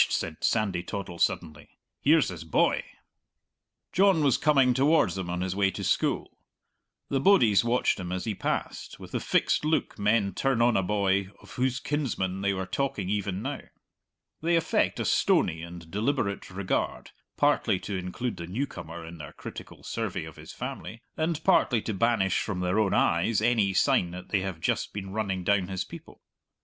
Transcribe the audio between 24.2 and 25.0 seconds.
they have just